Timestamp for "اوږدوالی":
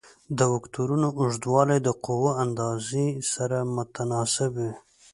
1.19-1.77